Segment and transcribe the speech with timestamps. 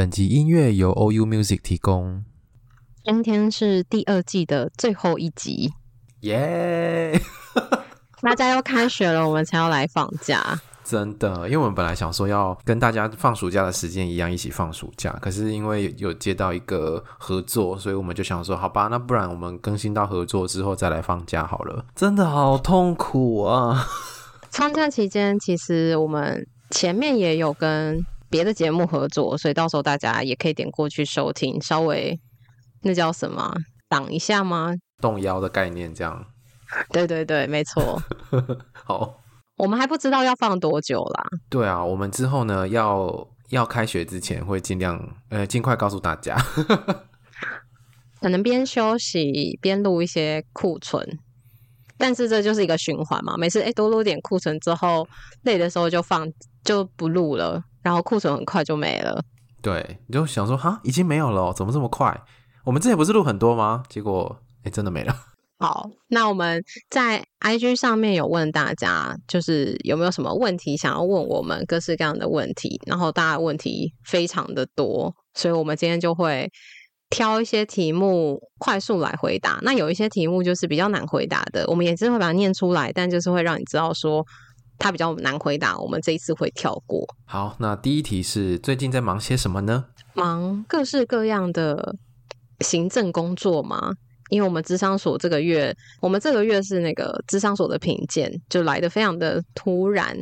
[0.00, 2.24] 本集音乐由 OU Music 提供。
[3.04, 5.70] 今天是第二季的最后一集，
[6.20, 7.20] 耶！
[8.22, 10.58] 大家要开学了，我们才要来放假。
[10.82, 15.10] 真的，因为我们本来想说要跟大家放暑假的时间一样，一起放暑假。
[15.20, 21.84] 可是因为有接到一个合作，所以我们就想说，好吧，那不然我们更新到合作之后再来放假好了。
[21.94, 23.86] 真的好痛苦啊！
[24.48, 28.02] 放假期间，其实我们前面也有跟。
[28.30, 32.18] 别的节目合作，所以到时候大家也可以点过去收听，稍微
[32.82, 33.52] 那叫什么
[33.88, 34.72] 挡一下吗？
[35.02, 36.24] 动腰的概念这样。
[36.90, 38.00] 对对对，没错。
[38.72, 39.16] 好，
[39.56, 41.26] 我们还不知道要放多久啦。
[41.48, 46.36] 对啊，我们之后呢，要要开学之前会尽量呃尽快告诉大家。
[48.20, 51.04] 可能边休息边录一些库存，
[51.98, 53.34] 但是这就是一个循环嘛。
[53.36, 55.08] 每次哎多录点库存之后，
[55.42, 56.30] 累的时候就放
[56.62, 57.64] 就不录了。
[57.82, 59.22] 然后库存很快就没了，
[59.62, 62.20] 对，你就想说哈，已经没有了，怎么这么快？
[62.64, 63.82] 我们之前不是录很多吗？
[63.88, 65.14] 结果哎，真的没了。
[65.58, 72.80] 好，那我们在 IG 上面有问大家，就是有没有什么问题想要问我们，各式各样的问题。
[72.86, 76.50] 然后大家问题非常的多，所以我们今天就会
[77.10, 79.58] 挑一些题目快速来回答。
[79.62, 84.24] 那有一些题目就是比较难回答的，我们也是会把它念出来，但就是会让你知道说。
[84.80, 87.06] 他比较难回答，我们这一次会跳过。
[87.26, 89.84] 好，那第一题是最近在忙些什么呢？
[90.14, 91.94] 忙各式各样的
[92.60, 93.92] 行政工作嘛，
[94.30, 100.16] 因为我们智商所这个月，我们这个月是那个智商所的评鉴，就来的非常的突然，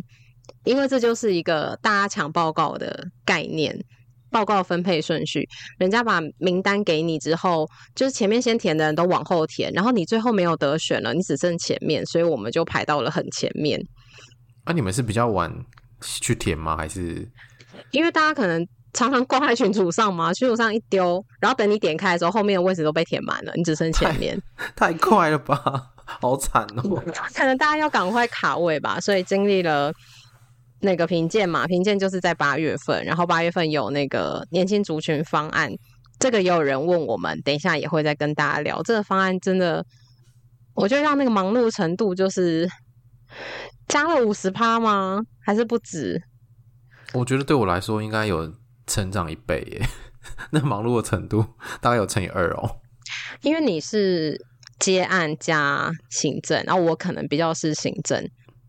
[0.64, 3.74] 因为这就是一个大家抢报告的概念，
[4.30, 5.48] 报告分配顺序，
[5.78, 13.80] 人家把名单给你之后，就是前面先填的人都往后填，然后你最后没有得选了，你只剩前面，所以我们就排到了很前面。
[14.68, 15.50] 那、啊、你们是比较晚
[16.02, 16.76] 去填吗？
[16.76, 17.26] 还是
[17.90, 18.62] 因为大家可能
[18.92, 20.30] 常常挂在群组上嘛？
[20.36, 24.38] 群组上一丢，然后等你点开的时候，后面的位置都被填满了，你只剩前面。
[24.76, 25.58] 太， 太快了吧，
[26.04, 27.02] 好惨哦！
[27.34, 29.90] 可能大家要赶快卡位吧，所以经历了
[30.80, 35.72] 那个评鉴嘛，评鉴就是在八月份，然后八月份有那个年轻族群方案，
[36.18, 39.40] 这个也有人问我们，等一下也会再跟大家聊这个方案。
[39.40, 39.82] 真的，
[40.74, 42.68] 我觉得让那个忙碌程度就是。
[43.86, 45.20] 加了五十趴吗？
[45.44, 46.22] 还是不止？
[47.14, 48.52] 我觉得对我来说应该有
[48.86, 49.86] 成长一倍耶。
[50.50, 51.44] 那忙碌的程度
[51.80, 52.80] 大概有乘以二哦。
[53.40, 54.36] 因为你是
[54.78, 58.28] 接案加行政，然后我可能比较是行政。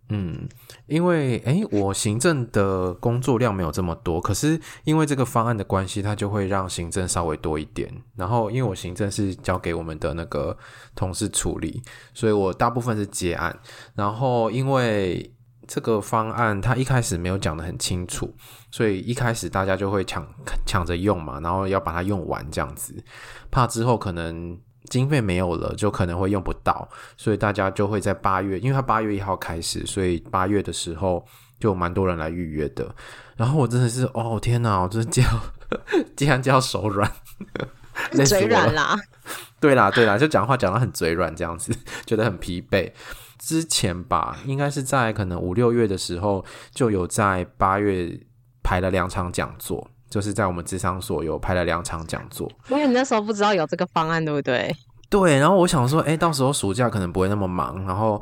[0.09, 0.47] 嗯，
[0.89, 7.89] 因为诶，我行政的工作量没有这么多，可是因为这个方案的关系，它就会让行政稍微多一点。
[8.15, 10.57] 然后，因为我行政是交给我们的那个
[10.95, 11.81] 同事处理，
[12.13, 13.57] 所以我大部分是结案。
[13.95, 15.33] 然后，因为
[15.67, 18.33] 这个方案它一开始没有讲得很清楚，
[18.71, 20.27] 所以一开始大家就会抢
[20.65, 23.03] 抢着用嘛，然后要把它用完这样子，
[23.51, 24.59] 怕之后可能。
[24.89, 31.25] 经费没有了，就可能会用不到，所以大家就会在八月，因为他八月一号开始，所以八月的时候
[31.59, 32.93] 就蛮多人来预约的。
[33.37, 35.23] 然后我真的是，哦天哪，我真的叫，
[36.17, 37.09] 竟然叫手软，
[38.25, 38.97] 嘴软啦。
[39.61, 41.73] 对啦，对啦，就讲话讲得很嘴软，这样子
[42.05, 42.91] 觉得很疲惫。
[43.37, 48.19] 之前吧，应该是在可能五六月的时候，就有在八月
[48.63, 49.89] 排了两场讲座。
[50.09, 54.75] 就是在我们智商所有拍了两场讲座，因为你那时候不知道有这个方案，对不对？
[55.09, 58.21] 对，然后我想说，哎，到时候暑假可能不会那么忙，然后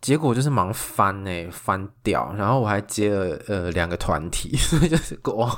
[0.00, 2.32] 结果就是忙翻哎，翻掉。
[2.36, 5.50] 然后我还接了呃两个团体， 所以就是哇，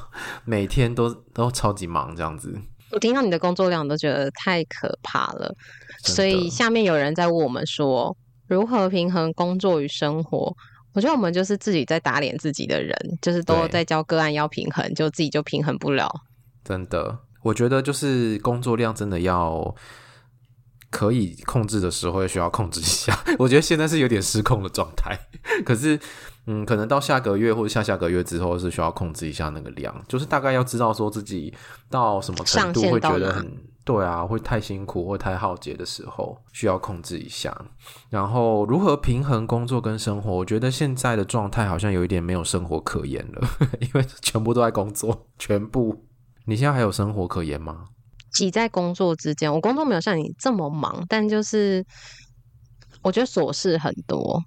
[0.44, 2.54] 每天都都超级忙这样子。
[2.92, 5.54] 我听到你的工作量都觉得太可怕了，
[6.03, 8.16] 所以下面有人在问我们说，
[8.48, 10.54] 如何平衡工作与生活？
[10.92, 16.10] 我觉得我们就是自己在打脸自己的人，就是都在教个案要平衡，就自己就平衡不了。
[16.65, 19.75] 真的，我觉得就是工作量真的要
[20.91, 23.19] 可以控制的时候，需要控制一下。
[23.39, 25.16] 我觉得现在是有点失控的状态，
[25.65, 25.98] 可是
[26.47, 31.54] 嗯，可能到下个月或者下下个月之后是需要控制一下那个量，就是大概要知道说自己
[31.89, 33.70] 到什么程度会觉得很。
[33.91, 37.53] 对啊，会太辛苦或太耗竭的时候，需要控制一下。
[38.09, 40.31] 然后如何平衡工作跟生活？
[40.31, 43.48] 我觉得现在的状态好像有一点没有生活可言了，
[43.81, 46.07] 因为全部都在工作，全部。
[46.47, 47.87] 你现在还有生活可言吗？
[48.33, 51.84] 挤在工作之间，我工作没有像你这么忙，但就是
[53.03, 54.41] 我觉得琐事很多，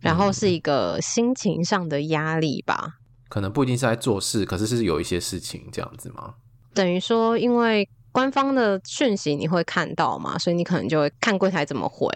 [0.00, 2.84] 然后是一个心情上的压力吧。
[2.84, 2.92] 嗯，
[3.30, 6.34] 可能不一定是在做事，可是是有一些事情这样子吗？
[6.74, 12.08] 等于说，因为官方的讯息你会看到嘛，所以你可能就会看柜台怎么回。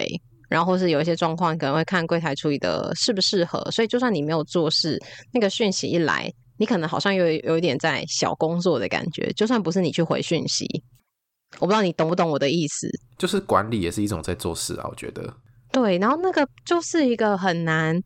[0.47, 5.01] 然后或是有一些状况，可能会看柜台处理的适不适合，所以就算你没有做事，
[5.33, 9.33] 那个讯息一来，你可能好像有有一点在小工作的感觉。
[9.33, 10.67] 就算不是你去回讯息，
[11.59, 12.87] 我不知道你懂不懂我的意思。
[13.17, 15.33] 就是管理也是一种在做事啊，我觉得。
[15.71, 17.99] 对，然后那个就是一个很难，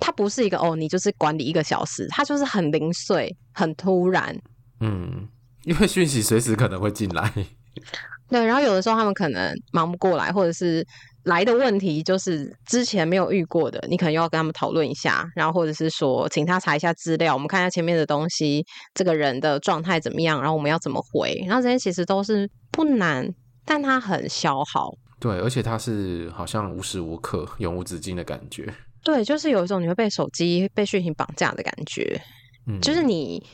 [0.00, 4.36] 它不是一个哦，你就是管理一个小时，它就是很零碎、很突然。
[4.80, 5.28] 嗯，
[5.68, 7.32] 因为讯息随时可能会进来。
[8.28, 10.86] 对，然后有的时候他们可能忙不过来，或者是。
[11.24, 23.28] 来的问题就是之前没有遇过的，你可能又要跟他们讨论一下，然后或者是说请他查一下资料，我们看一下前面的东西，这个人的状态怎么样，然后我们要怎么回，然后这些其实都是不难，
[23.66, 24.90] 但他很消耗。
[25.20, 28.72] 对，而且他是好像无时无刻、永无止境的感觉。
[29.04, 32.18] 对，就是有一种你会被手机、被讯息绑架的感觉，
[32.66, 33.44] 嗯，就是你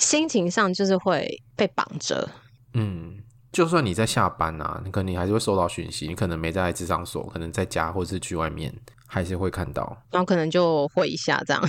[0.00, 2.28] 心情上就是会被绑着，
[2.74, 3.22] 嗯。
[3.52, 6.06] 就算你在下班啊，你可能你还是会收到讯息。
[6.06, 8.72] 你可能没在智商所，可能在家或者是去外面，
[9.08, 10.00] 还是会看到。
[10.12, 11.60] 然后可能就回一下这样。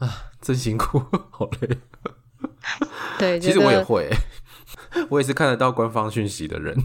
[0.00, 0.98] 啊，真辛苦，
[1.30, 1.78] 好累。
[3.16, 4.10] 对， 其实我也会，
[5.08, 6.76] 我也是看得到官方讯息的人。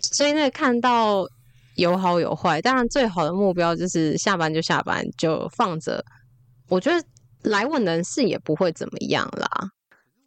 [0.00, 1.26] 所以那个看到
[1.74, 6.04] 有好有坏，当然最好的目标就是下班就下班，就放着。
[6.68, 7.04] 我觉得
[7.50, 9.48] 来问人事也不会怎么样啦。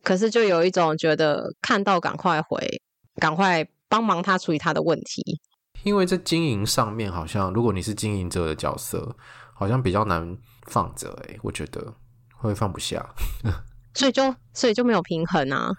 [0.09, 2.81] 可是就有一种觉得看到赶快回。
[3.17, 5.39] 赶快帮忙他处理他的问题，
[5.83, 9.15] 因为在经营上面，好像如果你是经营者的角色，
[9.53, 10.35] 好像比较难
[10.65, 11.09] 放着。
[11.27, 11.93] 哎，我觉得
[12.37, 13.07] 会放不下，
[13.93, 15.69] 所以就所以就没有平衡啊。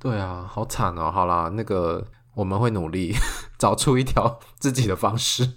[0.00, 1.12] 对啊，好惨哦。
[1.12, 2.04] 好啦，那个
[2.34, 3.14] 我们会努力
[3.56, 5.48] 找出一条 自己的方式。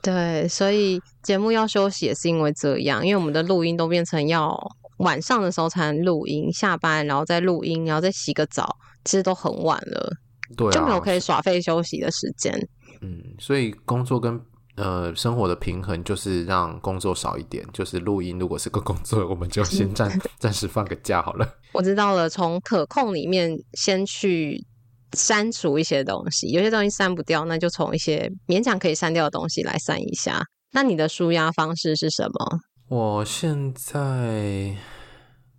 [0.00, 4.56] 对，所以节目要休息也是因为这样，因为我们的录音都变成要
[4.98, 10.12] 晚上的时候才能录音，下班然后再录音，然后再洗个澡，其实都很晚了。
[10.56, 12.52] 对啊，就没有可以耍废休息的时间。
[13.00, 14.40] 嗯，所以工作跟
[14.76, 17.66] 呃生活的平衡就是让工作少一点。
[17.72, 21.48] 就是录音，如果是个工作，我们就先 暂暂时放个假好了。
[21.72, 24.64] 我知道了，从可控里面先去
[25.12, 30.40] 删除一些东西，有些东西删不掉，那就从一些勉强可以删掉的东西来删一下。
[30.72, 32.58] 那你的舒压方式是什么？
[32.88, 34.76] 我现在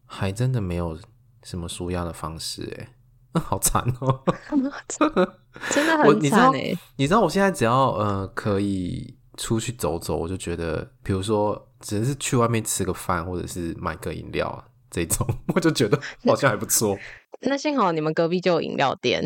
[0.05, 0.97] 还真的没有
[1.43, 2.89] 什么舒压的方式，欸，哎。
[3.43, 4.23] 好惨哦，
[4.87, 6.73] 真的很惨哎！
[6.95, 16.97] 你知道我现在只要呃可以出去走走，我就觉得，比如说只是去外面吃个饭，或者是买个饮料这种， 我就觉得好像还不错。
[17.41, 19.21] 那幸好你们隔壁就有饮料店。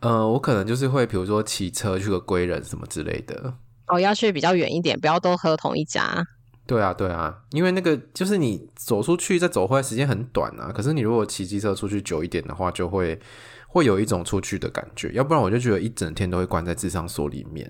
[0.00, 3.52] 呃，我可能就是会，比如说骑车去个归人什么之类的。
[3.88, 6.24] 哦，要去比较远一点，不要都喝同一家。
[6.70, 10.70] 对啊，对啊，因为那个就是你走出去再走回来时间很短啊。
[10.72, 13.18] 可是你如果骑机车出去久一点的话，就会
[13.66, 15.10] 会有一种出去的感觉。
[15.12, 17.68] 要不然我就觉得一整天都会关在智商所里面。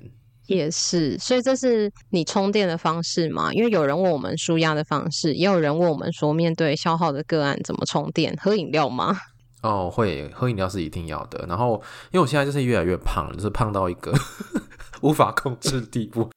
[0.48, 3.50] 也是，所以这是你充电的方式嘛？
[3.54, 8.36] 因为有人问我们舒压的方式，也有人问我们说，面对消耗的个案怎么充电？
[8.38, 9.16] 喝饮料吗？
[9.62, 11.46] 哦，会喝饮料是一定要的。
[11.48, 11.82] 然后
[12.12, 14.12] 因为我现在就是越来越胖，就是胖到一个
[15.00, 16.30] 无法控制的地步，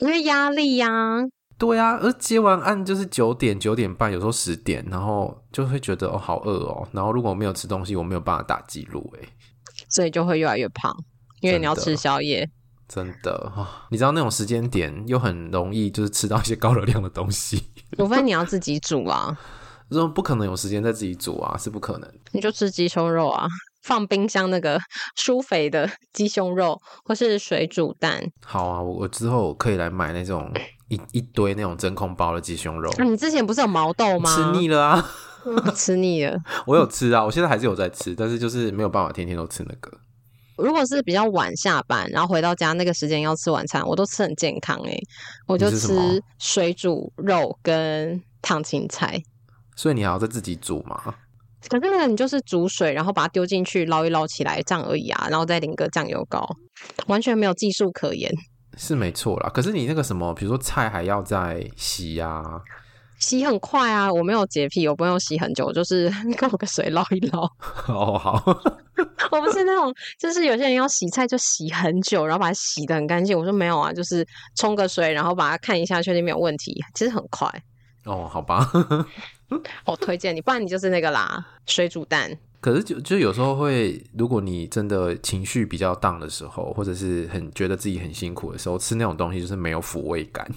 [0.00, 1.22] 因为压力呀、啊。
[1.56, 9.28] 对啊，而接完案就是九点九点半，有时候十点，然后就会觉得哦好饿哦，然后如果我没有吃东西，我没有办法打记录诶，
[9.88, 10.92] 所以就会越来越胖，
[11.40, 12.48] 因为你要吃宵夜。
[12.88, 17.62] 真的，真的哦，你知道那种时间点又很容易就是吃到一些高热量的东西，
[17.96, 19.36] 除非你要自己煮啊，
[19.90, 22.12] 说不可能有时间再自己煮啊，是不可能。
[22.32, 23.46] 你就吃鸡胸肉啊，
[23.84, 24.78] 放冰箱那个
[25.16, 28.22] 舒肥的鸡胸肉，或是水煮蛋。
[28.44, 30.52] 好啊，我我之后可以来买那种。
[30.88, 34.34] 一一堆那种真空包的鸡胸肉，啊，你之前不是有毛豆吗？
[34.34, 35.10] 吃腻了啊，
[35.74, 36.38] 吃腻了。
[36.66, 39.90] 我有吃啊，我现在还是有在吃，但是就是没有办法天天都吃那个。
[40.56, 45.02] 如果是比较晚下班，然后回到家那个时间要吃晚餐，我都吃很健康诶、欸，
[45.46, 49.20] 我就吃水煮肉跟烫青菜。
[49.74, 51.00] 所以你还要再自己煮吗？
[51.68, 56.46] 可是那个你就是煮水，然后把它丢进去捞一捞起来这样而已啊，然后再淋个酱油膏，
[57.08, 58.30] 完全没有技术可言。
[58.76, 62.60] 是没错啦，可是你那个什么，比如说菜还要再洗呀、啊，
[63.18, 64.12] 洗很快啊。
[64.12, 67.42] 我没有洁癖，我不用洗很久，就是 给我个水捞一捞。
[67.88, 68.42] 哦，好，
[69.30, 73.38] 我不是那种，就是有些人要洗菜就洗很久，然后把它洗的很干净。
[73.38, 74.26] 我说没有啊，就是
[74.56, 77.48] 冲个水，然后把它看一下，确定没有问题，其实很快。
[78.04, 78.70] 哦，好吧，
[79.86, 82.30] 我推荐你，不然你就是那个啦，水煮蛋。
[82.64, 90.50] 可是就就有时候会，如果你真的情绪比较 down 的时候，或者是很觉得自己很辛苦的时候，吃那种东西就是没有抚慰感，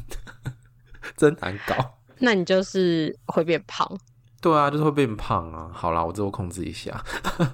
[1.17, 1.75] 真难搞。
[2.19, 3.85] 那你就是会变胖。
[4.39, 5.69] 对啊，就是会变胖啊。
[5.73, 7.03] 好啦，我之后控制一下。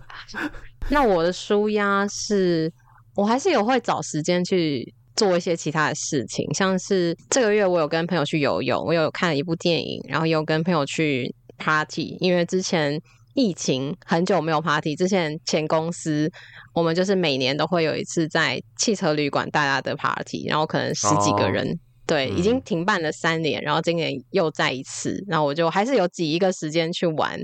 [0.91, 2.71] 那我的舒压是，
[3.15, 13.01] 我还是有会找时间去做一些其他的事情，像是这个月我有跟朋友去游泳，我有看了一部电影，然后有跟朋友去 party，因为之前。
[13.33, 16.31] 疫情很久没有 party，之前前公司
[16.73, 27.39] 我们就是每年都会有一次在汽车旅馆大家的 party，然后可能十几个人，哦、对、嗯，已经停办了三年，然后今年又再一次，然后我就还是有挤一个时间去玩，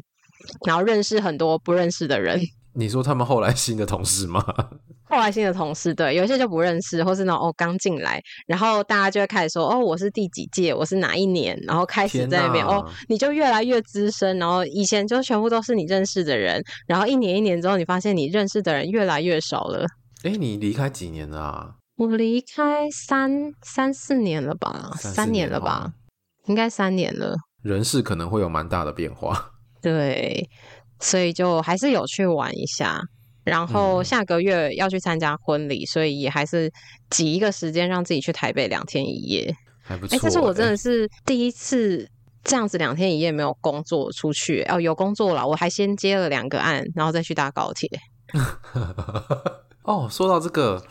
[0.66, 2.40] 然后认识很多不认识的人。
[2.74, 4.44] 你说他们后来新的同事吗？
[5.04, 19.84] 后来新的同事，对，有些就不认识，或是那种哦刚进来，然后大家就会开始说哦，我是第几届，我是哪一年，然后开始在那边哦，你就越来越资深，然后以前就全部都是你认识的人，然后一年一年之后，你发现你认识的人越来越少了。
[20.24, 21.76] 哎，你离开几年了啊？
[21.98, 25.92] 我离开三三四年了吧，三,三年了吧，
[26.46, 27.36] 应该三年了。
[27.64, 29.54] 人事可能会有蛮大的变化。
[29.82, 30.50] 对，
[31.00, 33.02] 所以就还是有去玩一下。
[33.46, 36.72] 然后下个月要去参加婚礼，嗯，所以也还是
[37.10, 40.16] 挤一个时间让自己去台北两天一夜，还不错。
[40.16, 42.08] 哎，这是我真的是第一次
[42.44, 47.90] 这样子两天一夜没有工作出去哦，有工作了，我还先接了两个案，然后再去搭高铁。
[49.84, 50.84] 哦，说到这个，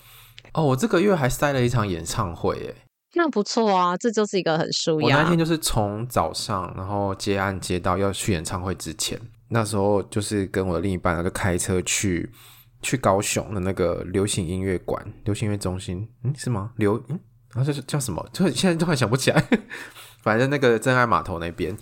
[0.54, 2.82] 哦，我这个月还塞了一场演唱会，哎，
[3.14, 5.16] 那不错啊，这就是一个很舒压。
[5.16, 9.20] 我那天就是从早上然后接案接到要去演唱会之前。
[9.48, 12.30] 那时候就是跟我的另一半，就开车去
[12.82, 16.72] 去高雄的那个流行音乐馆、流行音乐中心，嗯，是吗？
[16.76, 17.18] 流，嗯，
[17.54, 18.24] 然后这是叫什么？
[18.32, 19.48] 就现在突然想不起来。
[20.20, 21.74] 反正那个真爱码头那边，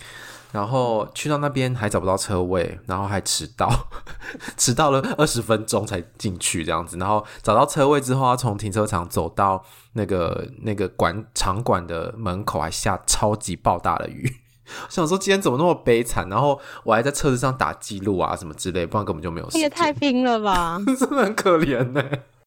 [0.53, 3.69] 然后去到那边还找不到车位，然后还迟到，
[4.57, 6.99] 迟到了二十分钟才进去这样子。
[6.99, 14.31] 然后找到车位之后，要从停车场走到那个那个馆场馆的门口，还下超级爆大的雨。
[14.89, 19.49] 想说今天怎么那么悲惨，然后我还在车子上打记录啊什么之类，不然根本就没有。
[19.53, 22.03] 你也太 拼了吧，真的很可怜呢。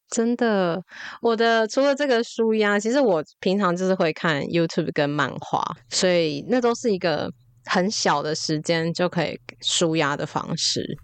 [0.09, 0.81] 真的，
[1.21, 7.31] 我的除了这个纾压，其实我平常就是会看 YouTube 跟漫画，所以那都是一个
[7.65, 10.97] 很小的时间就可以舒压的方式。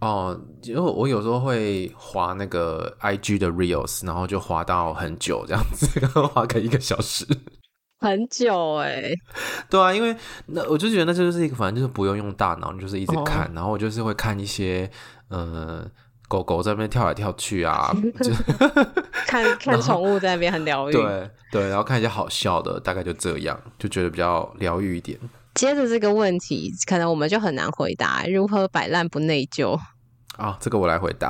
[0.00, 7.26] 哦，因为我有时候会滑那个 IG 的 Reels，然后就滑到很久这样子， 然后滑个一个小时。
[8.02, 9.14] 很久哎、欸，
[9.70, 10.14] 对啊，因为
[10.46, 14.90] 那我就觉得那就是一个，反正就是不用用大脑，你就是一直看，哦、然后我就是会看一些，
[15.28, 15.86] 呃，
[16.28, 18.32] 狗狗在那边跳来跳去啊， 就
[19.26, 25.18] 看看宠物在那边很疗愈，对对，然后看一些好笑的，大概就这样，就觉得比较疗愈一点。
[25.54, 29.78] 接着这个问题，可能我们就很难回答，如何摆烂不内疚？
[30.36, 31.28] 啊，这个我来回答。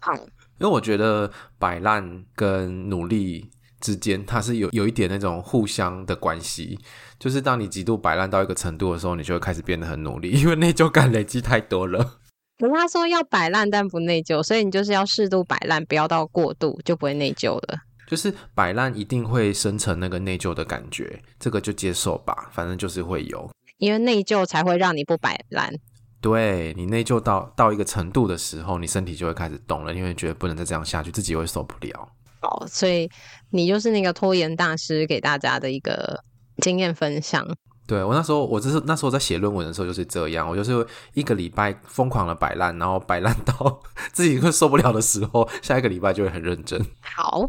[0.00, 0.12] 好，
[0.58, 3.48] 因为我觉得摆烂跟努力。
[3.80, 6.78] 之间，它是有有一点那种互相的关系，
[7.18, 12.18] 就是当你极度摆烂到一个程度的时候，你就会开始变得很努力， 因为内疚感累积太多了。
[12.58, 17.78] 可他说要摆烂但不内疚，所以你就是要适度摆烂，不要到过度，就不会内疚了。
[18.08, 25.72] 就是摆烂一定会生成那个内疚的感觉，这个就接受吧，反正就是会有，因为内疚才会让你不摆烂。
[26.20, 32.08] 对，你内疚到到一个程度的时候，你身体就会开始动了，因为觉得不能再这样下去，自己会受不了。
[32.40, 33.08] 好，所以
[33.50, 36.22] 你就是那个拖延大师，给大家的一个
[36.62, 37.46] 经验分享。
[37.86, 43.80] 对，我那时候，我就是那时候在写论文的时候就是这样，我就是一个礼拜疯狂的摆烂，然后摆烂到
[44.12, 46.78] 自己会受不了的时候，下一个礼拜就会很认真。
[47.00, 47.48] 好，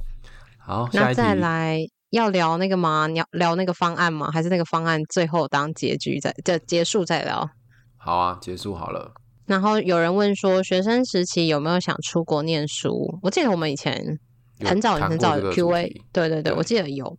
[0.57, 1.77] 好，那再来
[2.11, 3.05] 要聊那个吗？
[3.07, 4.31] 你要聊那个方案吗？
[4.31, 7.45] 还是那个方案最后当结局再就结束再聊？
[7.97, 9.11] 好啊，结束好了。
[9.45, 13.19] 然后有人问说，学生时期有没有想出国念书？
[13.21, 14.17] 我记得我们以前。
[14.65, 17.17] 很早很早的 Q&A，对对对，我记得有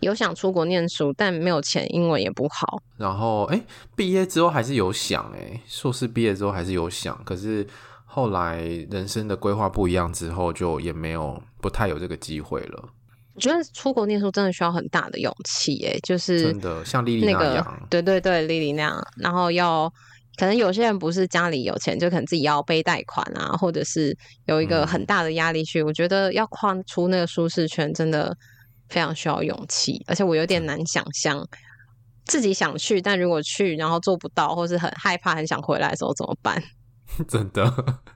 [0.00, 2.82] 有想出国念书，但没有钱，英文也不好。
[2.96, 3.62] 然后哎，
[3.94, 7.66] 毕业之后还是有想哎，硕士毕业之后还是有想，可是
[8.04, 12.88] 后来人生的规划不一样之后，就也没有不太有这个机会了。
[13.34, 19.92] 我觉得出国念书真的需要很大的勇气哎，就是真的像莉莉那样，那个、对对对，莉莉那样，然后要。
[20.36, 25.82] 可能有些人不是家里有钱，就可能自己要背贷款啊，或者是有一个很大的压力去。
[25.82, 28.36] 嗯、我觉得要跨出那个舒适圈，真的
[28.88, 30.02] 非常需要勇气。
[30.06, 31.46] 而且我有点难想象
[32.24, 36.62] 自己想去，但如果去然后做不到，或是很害怕、很想回来的时候怎么办？
[37.28, 37.62] 真的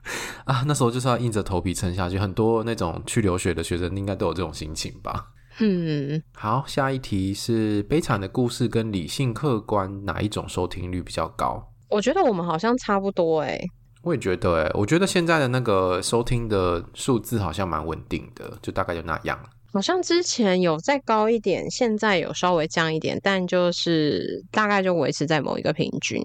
[0.45, 2.17] 啊，那时候就是要硬着头皮撑下去。
[2.17, 5.27] 很多那种去留学的学生应该都有这种心情吧？
[5.59, 11.73] 嗯，好，下一题是悲惨的故事跟理性客观哪一种收听率比较高？
[11.89, 13.67] 我觉得我们好像差不多哎、欸，
[14.03, 19.39] 我也觉得，哎，我觉得现在的那个收听的数字好像蛮稳定的，就大概就那样。
[19.73, 26.21] 好像之前有再高一点，现在有稍微降一点，但就是大概就维持在某一个平均。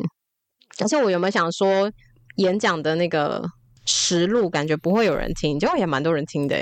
[0.81, 1.90] 而且我有没有想说，
[2.37, 3.45] 演讲的那个
[3.85, 6.57] 实录，感觉不会有人听，结果也蛮多人听的。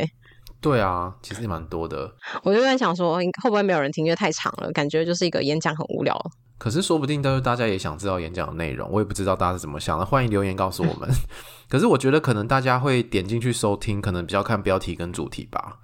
[0.61, 2.11] 对啊，其实也蛮多的。
[2.43, 6.19] 我就在想说，会不会没有人听，因为太长了，感觉就是一个演讲很无聊。
[6.61, 11.09] 可是说不定都是大家也想知道演讲的内容，我也不知道大家是怎么想的，欢迎留言告诉我们。
[11.71, 15.79] 可是我觉得可能大家会点进去收听，可能比较看标题跟主题吧，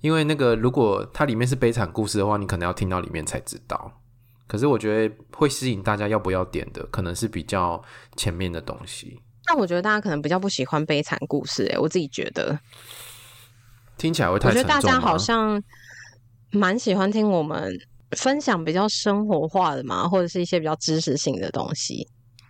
[0.00, 4.00] 因为那个如果它里面是悲惨故事的话，你可能要听到里面才知道。
[4.46, 7.82] 可是我觉得会吸引大家要不要点的，可能是比较
[8.16, 9.20] 前面的东西。
[9.46, 12.58] 那我觉得大家可能比较不喜欢悲惨故事，欸，诶，我自己觉得
[13.98, 14.34] 听起来会。
[14.36, 15.62] 我觉得大家好像
[16.50, 17.78] 蛮喜欢听我们。
[18.16, 22.06] 分享比较生活化的嘛，或者是一些比较知识性的东西。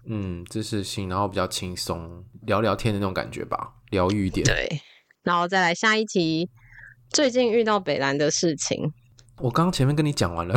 [0.07, 3.57] 嗯，知识性，然后比较轻松，聊聊天的那种感觉吧，
[3.91, 4.45] 疗愈一点。
[4.45, 4.69] 对，
[5.23, 6.49] 然后再来下一题，
[7.11, 8.79] 最近遇到北兰的事情。
[9.39, 10.55] 我刚刚前面跟你讲完了，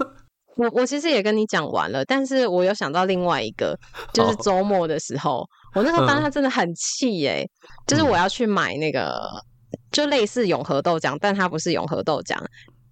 [0.56, 3.78] 我我其实也跟你讲完了，但是我有想到另外一个，
[4.14, 9.20] 就是周末的时候，哦、我那时候当时真的很气耶、欸，嗯、就是我要去买那个，
[9.92, 12.42] 就类似永和豆浆，但它不是永和豆浆。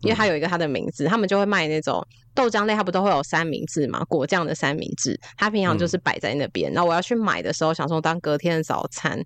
[0.02, 4.04] 因为它有一个它的名字，他们就会卖那种豆浆类，它不都会有三明治嘛？
[4.04, 6.72] 果酱的三明治，它平常就是摆在那边。
[6.72, 9.18] 然后我要去买的时候，想说当隔天的早餐，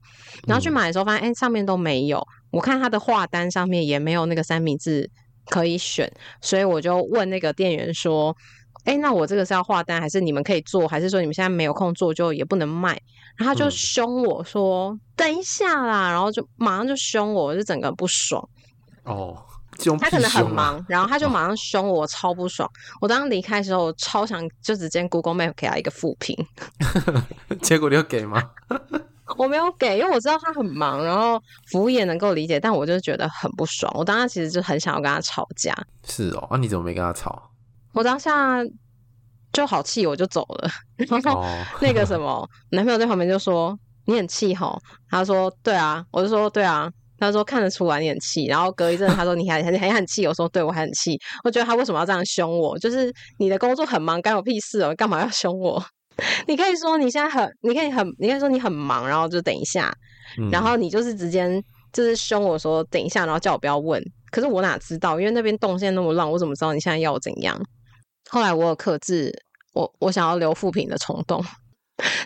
[0.46, 2.24] 然后去买的时候发现，哎，上面都没有。
[2.50, 5.08] 我看它的画单上面也没有那个三明治
[5.46, 6.10] 可以选，
[6.40, 8.36] 所以我就问那个店员说
[8.84, 13.00] ：“哎，那我这个是要画单，还是你们可以做，还是说你们现在没有空做，就也不能卖？”
[13.36, 18.46] 然后他就凶我说：“等一下啦！”然后就马上就凶我，我就整个不爽
[19.04, 19.36] 哦。
[19.98, 22.70] 他可能很忙，然后他就马上凶我，超不爽。
[23.00, 26.36] 我当时离开的时候，我超想就直接 Google Map 给他一个负评，
[27.62, 28.42] 结果你有给吗？
[29.38, 33.90] 我没有给，因为我知道他很忙，然后服务也能够理解，但我就觉得很不爽。
[33.96, 35.72] 我当时其实就很想要跟他吵架。
[36.04, 37.50] 是哦，那、啊、你怎么没跟他吵？
[37.92, 38.58] 我当下
[39.52, 40.68] 就好气，我就走了。
[41.08, 41.44] 然后
[41.80, 44.76] 那个什么，哦、男朋友在旁边就说：“你很气吼？”
[45.08, 52.76] 他说：“对啊。”我就说：“对啊。”他说看得出来你很气，然后隔一阵他说你还还还很气，我说对我还很气，我觉得他为什么要这样凶我？
[52.78, 55.80] 就是你的工作很忙，干我屁事哦，干嘛要凶我？
[56.48, 59.92] 你可以说你现在很，你可以很，你可以说你很忙，然后就等一下，
[60.38, 61.48] 嗯、然后你就是直接
[61.92, 64.02] 就是凶我说等一下，然后叫我不要问。
[64.30, 65.18] 可是我哪知道？
[65.18, 67.60] 因为那边动线那么乱，我怎么知道你现在要我怎样？
[68.30, 69.32] 后来我有克制
[69.72, 71.44] 我我想要留负评的冲动。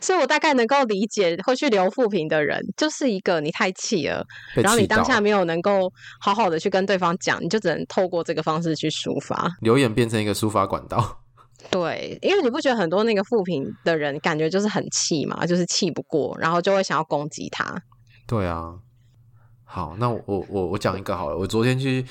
[0.00, 11.20] 所以我大概能够理解会去留负评的人，就是一个你太气了，然后你当下没有能够好好的去跟对方讲，你就只能透过这个方式去抒发，留言变成一个抒发管道。
[11.70, 17.74] 对，因为你不觉得很多那个负评的人感觉就是很气嘛，就是气不过，然后就会想要攻击他。
[18.26, 18.74] 对啊，
[19.64, 22.04] 好，那我我我讲一个好了，我昨天去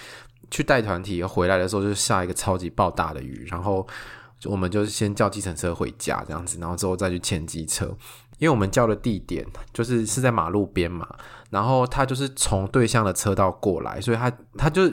[0.49, 3.87] 去带团体回来的时候，就下一个超级暴大的雨，然后。
[4.45, 7.85] 我们就是先叫计程车回家这样子，然后之后再去牵机车，
[8.39, 11.07] 因为我们叫的地点就是是在马路边嘛，
[11.49, 14.91] 然后他就是从对向的车道过来，所以他他就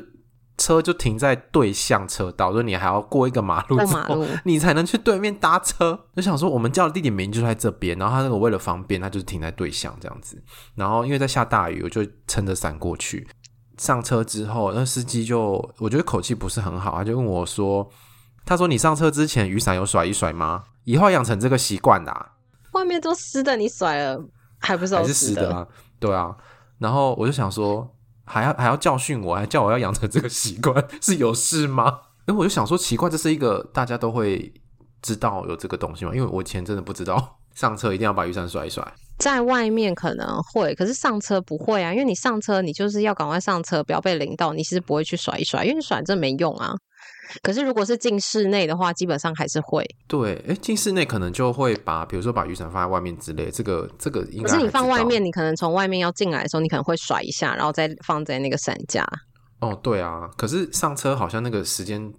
[0.56, 5.98] 车就停在对向车道，所以你还要过一个马路之后，你才能去对面搭车。
[6.14, 10.42] 就想说我们叫的地点明明就在这边，然后他那个为了方便，他就是停在对向这样子。
[10.74, 13.26] 然后因为在下大雨，我就撑着伞过去。
[13.78, 17.90] 上车之后，那司机就我觉得口气不是很好，他就问我说。
[18.50, 20.64] 他说：“你上车之前雨伞有甩一甩吗？
[20.82, 22.32] 以后养成这个习惯啦。
[22.72, 24.20] 外面都湿的，你甩了
[24.58, 25.64] 还不是还是湿的啊？
[26.00, 26.36] 对啊。
[26.78, 27.88] 然后我就想说，
[28.24, 32.00] 还要还要教训我，还叫我要养成这个习惯， 是有事吗？
[32.26, 34.52] 哎，我就想说，奇怪，这是一个大家都会
[35.00, 36.10] 知道有这个东西吗？
[36.12, 38.84] 因为我以前真的不知道， 上车一定要把雨伞甩一甩。
[39.18, 44.52] 在外面可能会，可是上车不会啊，因为你上车，你就是要赶快上车，不要被淋到。
[44.52, 46.74] 你其实不会去甩一甩，因为你甩这没用啊。”
[47.42, 49.84] 可是，如果是进室内的话，基本上还是会。
[50.06, 54.48] 对，哎，进室内可能就会把，比如说把雨伞放在外面之类，这个这个应该。
[54.48, 59.06] 可是你放外面，你可能从外面要进来的时候，你可能会甩一下，然后再放在那个伞架。
[59.60, 60.28] 哦，对啊。
[60.36, 62.12] 可是上车好像那个时间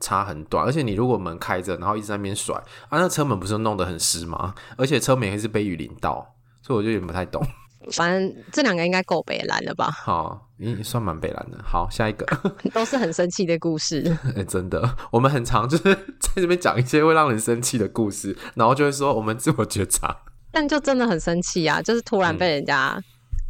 [0.00, 2.54] 差很短，而且你如果门开着，然后一直在那边甩
[2.88, 4.54] 啊，那车门不是弄得很湿吗？
[4.76, 7.44] 而且车门还是被雨淋到，所以我就有点不太懂。
[7.92, 9.90] 反正这两个应该够北蓝了吧？
[9.90, 11.58] 好，你算蛮北蓝的。
[11.62, 12.26] 好，下一个
[12.72, 14.16] 都是很生气的故事。
[14.36, 15.82] 欸，真的，我们很常就是
[16.20, 20.16] 在这边讲一些会让人生气的故事，然后就会说我们自我觉察，
[20.50, 21.80] 但就真的很生气啊！
[21.82, 22.98] 就是突然被人家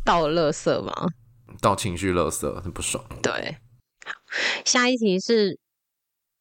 [0.04, 0.92] 倒了垃圾嘛，
[1.48, 3.04] 嗯、倒情绪垃圾，很不爽。
[3.22, 3.56] 对，
[4.04, 4.12] 好，
[4.64, 5.58] 下一题是：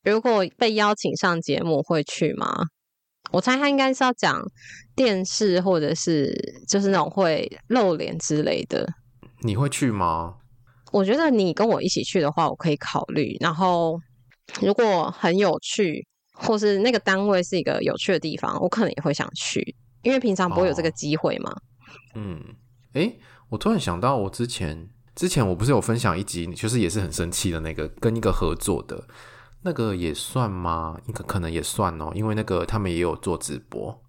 [0.03, 2.65] 如果被邀请上节目会去吗？
[3.31, 4.41] 我猜他应该是要讲
[4.95, 6.33] 电视或者是
[6.67, 8.87] 就是那种会露脸之类的。
[9.41, 10.35] 你会去吗？
[10.91, 13.35] 我觉得你跟我一起去的话，我可以考虑。
[13.39, 13.99] 然后
[14.61, 21.51] 如果很有趣，或是那个单位是一个有趣的地方，我可能也会想去，因为平常不会有这个机会嘛。
[21.51, 21.61] 哦、
[22.15, 22.41] 嗯，
[22.93, 29.07] 诶，我突然想到，我之前之前我不是有分享一集，就是也是很生气的那个跟一个合作的。
[29.61, 30.97] 那个也算吗？
[31.07, 34.01] 应该可能也算哦，因为那个他们也有做直播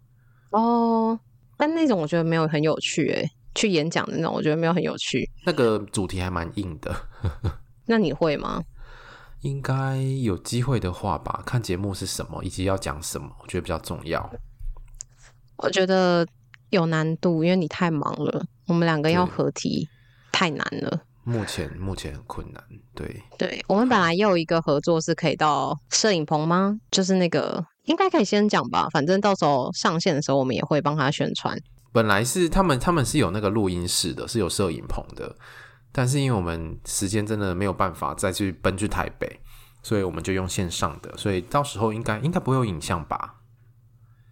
[0.50, 1.18] 哦。
[1.56, 5.28] 但那种我觉得没有很有趣诶，去演讲的那种我觉得没有很有趣。
[5.44, 6.94] 那个主题还蛮硬的。
[7.86, 8.62] 那你会吗？
[9.40, 14.30] 应该有机会的话吧，看节目是什么以及要讲什么，我觉得比较重要。
[15.56, 16.26] 我觉得
[16.70, 19.88] 有难度，因为你太忙了，我们两个要合体
[20.30, 21.02] 太难了。
[21.28, 22.64] 目前目前很困难，
[22.94, 26.74] 对对，我们本来也有一个合作是可以到摄影棚吗？
[26.90, 31.54] 就是那个应该可以先讲吧，反正到时候上线的时候我们也会帮他宣传。
[31.92, 35.36] 本来是他们他们是有那个录音室的，是有摄影棚的，
[35.92, 39.40] 但是因为我们时间真的没有办法再去奔去台北，
[39.82, 43.34] 所以我们就用线上的，所以到时候应该应该不会有影像吧？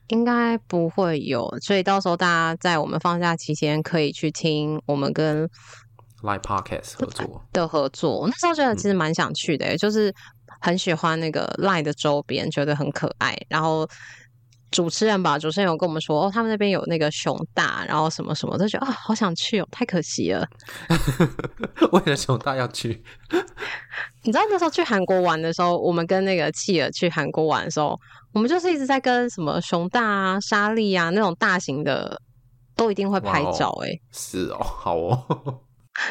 [0.08, 5.46] 应该不会有，所以到时候大家在我们放假期间可以去听我们跟。
[6.22, 10.12] Live Podcast 合作的合作，我那时候觉得其实蛮想去的，嗯，就是
[10.60, 13.36] 很喜欢那个 Live 的周边，觉得很可爱。
[13.48, 13.86] 然后
[14.70, 20.46] 主持人吧，主持人有跟我们说，哦，他们那边有那个熊大，然后什么什么，就觉得啊，哦，好想去哦，太可惜了。
[21.92, 23.04] 为了熊大要去，
[24.24, 27.98] 你知道那时候去韩国玩的时候，我们跟那个企鹅去韩国玩的时候，
[28.32, 32.20] 我们就是一直在跟什么熊大啊、沙莉啊那种大型的，
[32.74, 33.70] 都一定会拍照。
[33.84, 35.60] 哎，是哦，好哦。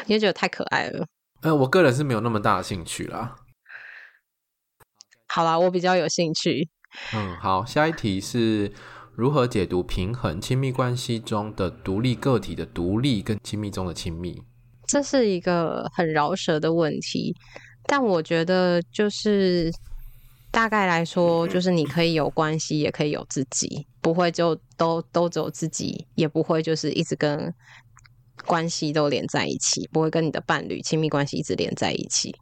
[0.06, 1.06] 因为觉得太可爱了。
[1.42, 3.36] 呃，我个人是没有那么大的兴趣啦。
[5.28, 6.68] 好啦，我比较有兴趣。
[7.12, 8.72] 嗯，好，下一题是
[9.14, 14.42] 如何解读平衡亲密关系中的独立个体的独立跟亲密中的亲密？
[14.86, 17.34] 这是一个很饶舌的问题，
[17.84, 19.70] 但我觉得就是
[20.50, 27.52] 大概来说，就是你可以有关系，也可以有自己，不会就都都只有自己，也不会就是一直跟。
[28.46, 32.34] 关系都连在一起，不会跟你的伴侣亲密关系一直连在一起。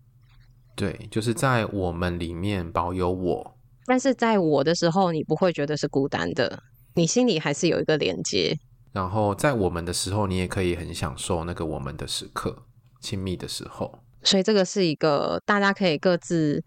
[0.77, 6.63] 对，就是在我们里面保有我，但是在我的时候，你不会觉得是孤单的，
[6.95, 8.57] 你心里还是有一个连接。
[8.93, 12.65] 然后在我们的时候，你也可以很享受那个我们的时刻，
[13.01, 13.99] 亲密的时候。
[14.23, 16.63] 所以这个是一个大家可以各自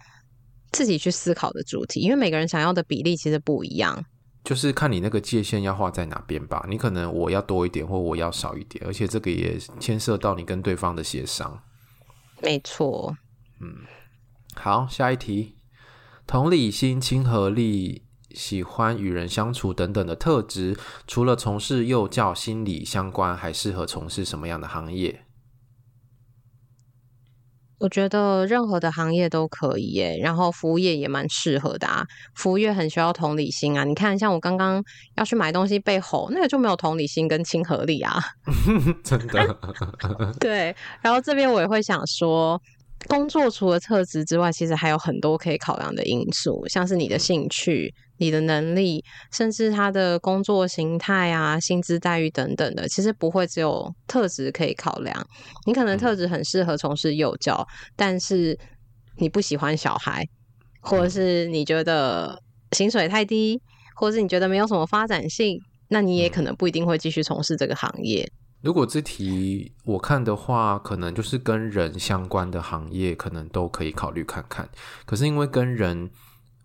[0.71, 4.03] 自己去思考的主题，因为每个人想要的比例其实不一样。
[4.47, 11.61] 就是看你那个界限要画在哪边吧，你可能我要多一点，或我要少一点，而且这个也牵涉到你跟对方的协商。
[12.41, 13.13] 没错，
[13.59, 13.79] 嗯，
[14.55, 15.57] 好，下一题，
[16.25, 25.25] 同理心、亲和力、喜欢与人相处等等的特质，除了从事幼教、心理相关，还适合从事什么样的行业？
[27.79, 32.05] 我觉得任何的行业都可以耶，然后服务业也蛮适合的啊。
[32.35, 34.83] 服务业很需要同理心啊，你看，像我刚刚
[35.15, 38.19] 要去买东西被吼，那个就没有同理心跟亲和力啊。
[39.03, 39.57] 真的。
[40.39, 42.61] 对，然后这边我也会想说。
[43.07, 52.87] 工作除了特质之外，其实还有很多可以考量的因素，像是你的兴趣、你的能力，甚至他的工作形态啊、薪资待遇等等的。
[52.87, 55.27] 其实不会只有特质可以考量。
[55.65, 58.57] 你可能特质很适合从事幼教，但是
[59.17, 60.27] 你不喜欢小孩，
[60.81, 63.61] 或者是你觉得薪水太低，
[63.95, 68.29] 或者是你觉得没有什么发展性，那你也可能不一定会继续从事这个行业。
[68.61, 74.67] 如果这题我看的话，可能就是跟人相关的行业，可能都可以考虑看看。
[75.05, 76.09] 可是因为跟人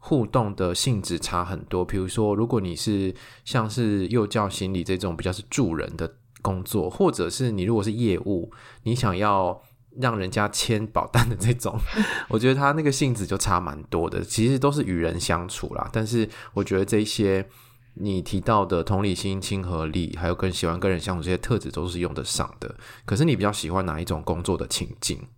[0.04, 9.62] 互动的性质差很多，比如说，如果你是像是幼教、心理这种比较是助人的工作，或者是你如果是业务，你想要
[10.00, 11.78] 让人家签保单的这种，
[12.28, 14.22] 我觉得他那个性质就差蛮多的。
[14.22, 17.48] 其实都是与人相处啦，但是我觉得这些。
[17.94, 22.74] 你提到的同理心、亲和力，还有更喜欢跟人相处这些特质，都是用得上的。
[23.04, 25.28] 可是你比较喜欢哪一种工作的情境？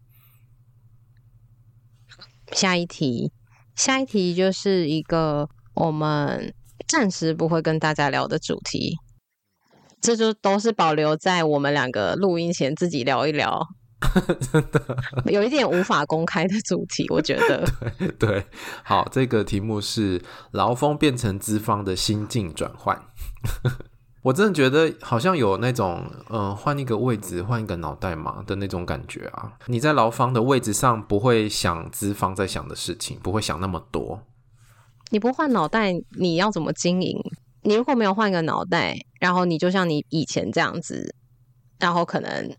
[2.52, 3.32] 下一题，
[3.74, 6.54] 下一题就是一个我们
[6.86, 8.96] 暂时不会跟大家聊的主题，
[10.00, 13.66] 这就都是保留在我们两个录音前自己聊一聊。
[14.52, 14.98] 真的
[15.32, 17.66] 有一点无法公开的主题，我觉得。
[17.98, 18.46] 对对，
[18.82, 23.00] 好，这个题目是劳方变成资方的心境转换。
[24.24, 29.52] 我真的觉得好像有那种，嗯、呃，换一个位置，换一个脑袋嘛的那种感觉啊。
[29.66, 34.22] 你在劳方的位置上，不会想资方在想的事情，不会想那么多。
[35.10, 37.20] 你不换脑袋，你要怎么经营
[37.60, 41.14] 你如果没有换个脑袋，然后你就像你以前这样子，
[41.78, 42.56] 然后可能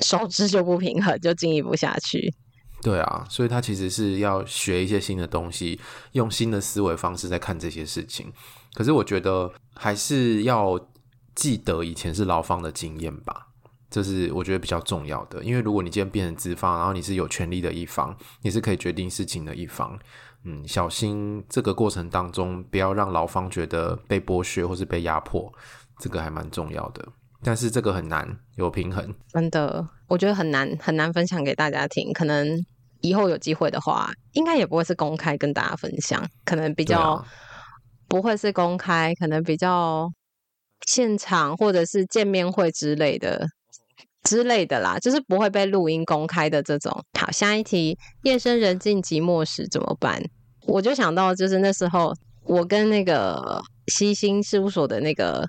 [0.00, 2.34] 收支就不平衡，就经营不下去。
[2.82, 5.80] 对啊，所以他其实是要学一些新的东西，
[6.12, 8.32] 用新的思维方式在看这些事情。
[8.74, 10.78] 可是我觉得还是要
[11.36, 13.48] 记得以前是劳方的经验吧，
[13.90, 15.44] 这是我觉得比较重要的。
[15.44, 19.96] 因为如果你今天变成资方，然后你是有权利的一方，你是可以决定事情的一方，
[20.44, 25.52] 嗯，小心这个过程当中不要让劳方觉得被剥削或是被压迫，
[26.00, 27.06] 这个还蛮重要的。
[27.42, 32.10] 但是这个很难有平衡，真的，我觉得很难很难分享给大家听。
[32.14, 32.48] 可能
[33.02, 37.22] 以后有机会的话，应该也不会是公开跟大家分享，可能比较
[38.08, 40.10] 不会是公开，可能比较。
[40.86, 43.46] 现场或者是见面会之类的
[44.22, 46.92] 之类的啦，就是不会被录音公开的这种。
[47.18, 50.22] 好，下一题，夜深人静寂寞时怎么办？
[50.66, 52.12] 我就想到，就是那时候
[52.44, 55.48] 我跟那个西星事务所的那个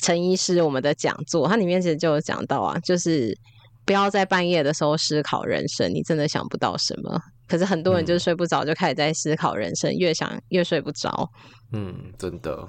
[0.00, 3.36] 陈医师，我们的讲座，它里面其实就有讲到啊，就是
[3.84, 7.20] 不要在半夜的时候思考人生，你真的想不到什么。
[7.48, 11.28] 可是很多人就是睡不着，就开始在思考人生，越想越睡不着。
[11.72, 12.68] 嗯，真的。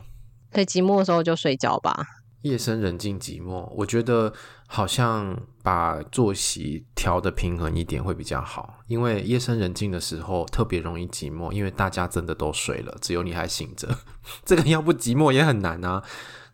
[0.53, 2.05] 在寂寞的时候就睡觉吧。
[2.43, 4.33] 夜深人静寂寞，我觉得
[4.67, 8.79] 好像把作息调的平衡一点会比较好。
[8.87, 13.97] 因为夜深人静的时候特别容易寂寞，因为大家真的都睡了，只有你还醒着。
[14.43, 16.03] 这个要不寂寞也很难啊。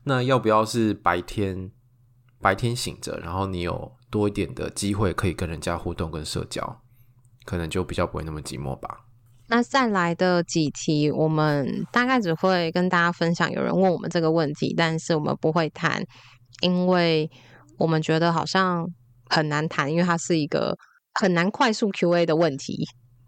[0.04, 1.72] 那要不要是白天
[2.40, 6.82] 白天醒着，然后你有多一点的机会可以跟人家互动跟社交，
[7.46, 9.08] 可能就比较不会那么寂寞吧。
[9.52, 13.52] 那再来的几题，我们大概只会跟大家分享。
[13.52, 16.04] 有人问我们这个问题，但是我们不会谈，
[16.62, 17.28] 因为
[17.80, 18.86] 我们觉得好像
[19.28, 20.78] 很难谈，因为它是一个
[21.20, 22.86] 很难快速 Q&A 的问题。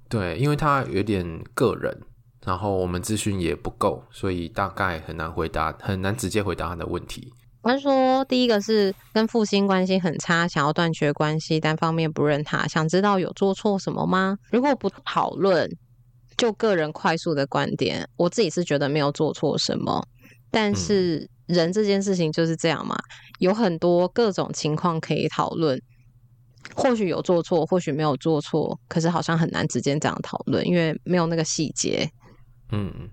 [0.08, 2.02] 对，因为它有点个人，
[2.46, 7.34] 然后我们资讯也不够，所以大概很难回答，很难直接回答他的问题。
[7.64, 14.38] 他说，第一个是跟父亲关系很差，想要断绝关系，单方面不认他，想知道有做错什么吗？
[14.52, 15.68] 如果不讨论。
[16.38, 20.04] 就个人快速的观点，我自己是觉得没有做错什么，
[20.50, 22.96] 但是人这件事情就是这样嘛，
[23.40, 25.80] 有很多各种情况可以讨论，
[26.76, 32.10] 或许有做错，或许没有做错，可是好像很难直接这样讨论，因为没有那个细节。
[32.72, 33.10] 嗯，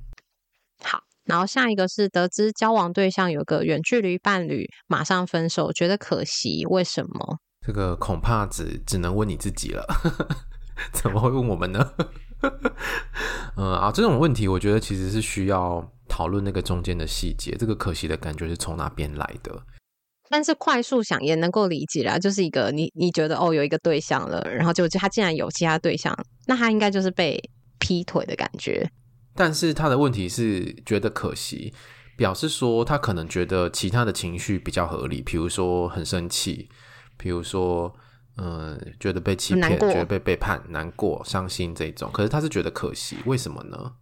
[0.83, 7.39] 好，然后下一个是得知交往对象有个远距离伴侣，马上分手，觉得可惜，为什么？
[7.67, 9.85] 这个恐怕只只能问你自己了，
[10.95, 11.93] 怎么会问我们呢？
[13.57, 17.57] 嗯 啊，这种问题我觉得其实是需要讨论那个中间的细节。
[17.59, 19.63] 这个可惜的感觉是从哪边来的？
[20.31, 27.43] 但是快速想也能够理解啦，就是一个你你觉得哦有一个对象了，然后就他竟然有其他对象，那他应该就是被
[27.79, 28.89] 劈腿的感觉。
[29.35, 31.73] 但是他的问题是觉得可惜，
[32.17, 36.69] 表示说他可能觉得其他的情绪比较合理，比如说很生气，
[37.17, 37.97] 比如说。
[38.41, 42.09] 嗯，觉得被欺骗，觉得被背叛，难过、伤心这种。
[42.13, 43.95] 可是他是觉得可惜，为什么呢？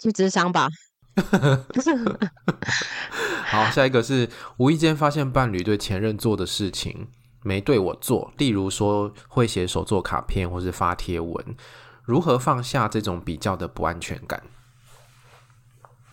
[0.00, 0.68] 去智商吧。
[3.46, 7.06] 好，下一个是无意间发现伴侣对前任做的事情
[7.44, 11.56] 没对我做，例如说会写手作卡片或是发贴文，
[12.02, 14.42] 如何放下这种比较的不安全感？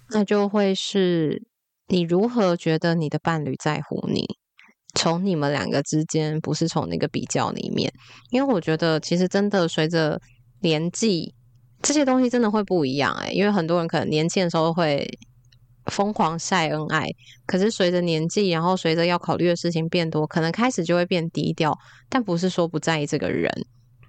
[0.09, 1.47] 那就会是
[1.87, 4.37] 你如何觉得你的伴侣在乎你？
[4.93, 7.91] 从你们两个之间，不是从那个比较里面，
[8.29, 10.19] 因为我觉得其实真的随着
[10.59, 11.33] 年纪，
[11.81, 13.31] 这些东西真的会不一样哎。
[13.31, 15.07] 因为很多人可能年轻的时候会
[15.85, 17.07] 疯狂晒恩爱，
[17.45, 21.77] 可是随着年纪，然后随着要考虑的事情变多，可能开始就会变低调。
[22.09, 23.49] 但不是说不在意这个人，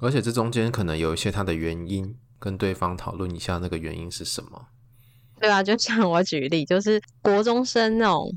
[0.01, 4.67] 而且这中间可能有一些他的原因，跟对方讨论一下那个原因是什么。
[5.41, 8.37] 对啊，就像我举例，就是国中生那种。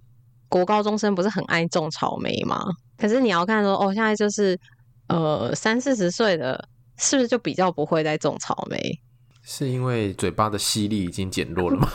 [0.49, 2.63] 国高中生不是很爱种草莓吗？
[2.97, 4.57] 可是你要看说，哦，现在就是
[5.07, 8.79] 呃三四十岁的，是不是就比较不会再种草莓？
[9.43, 11.89] 是因为嘴巴的吸力已经减弱了吗？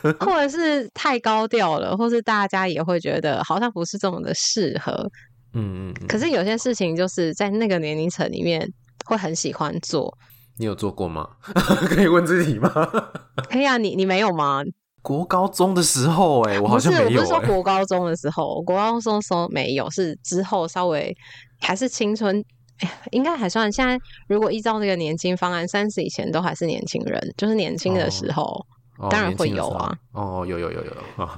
[0.20, 4.92] 或者是太高调了，或是大家也会觉得好像不是这么的适合。
[5.52, 6.06] 嗯，嗯嗯。
[6.06, 8.66] 可是有些事情就是在那个年龄层里面
[9.04, 10.16] 会很喜欢做。
[10.56, 11.28] 你有做过吗？
[11.88, 12.70] 可以问自己吗？
[13.48, 14.62] 可以啊，你你没有吗？
[15.02, 17.08] 国高中的时候、欸，哎，我好像没有、欸。
[17.08, 21.16] 不是，我不是说国高中的时候，国高中的时候没有，是之后稍微
[21.60, 22.44] 还是青春，
[23.12, 23.70] 应该还算。
[23.72, 28.66] 现在如果依照这个年轻方案，三十以前都还是年轻人，就是年轻的时候，
[28.98, 29.96] 哦、当然会有啊。
[30.12, 30.92] 哦，有有有有，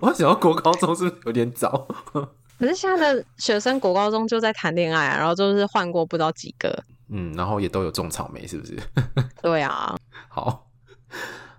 [0.00, 1.86] 我想到国高中是有点早？
[2.58, 6.76] 可是现在的学生国高中就在谈恋爱啊，然后就是换过不知道几个，
[7.08, 8.76] 嗯，然后也都有种草莓，是不是？
[9.42, 9.96] 对啊，
[10.28, 10.66] 好，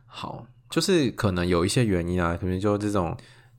[0.06, 0.46] 好。
[0.70, 3.16] 就是可能有一些原因啊，可能就这种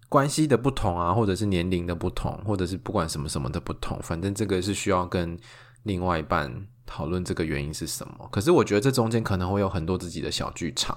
[0.09, 5.39] 关系的不同啊，或者是年龄的不同，或者是不管什么什么的不同，反正这个是需要跟
[5.83, 8.29] 另外一半讨论这个原因是什么。
[8.31, 10.97] 可是我觉得这中间可能会有很多自己的小剧场。